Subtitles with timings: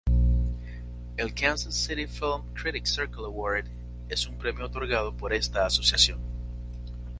[1.15, 3.65] El Kansas City Film Critics Circle Award
[4.09, 6.19] es un premio otorgado por esta asociación.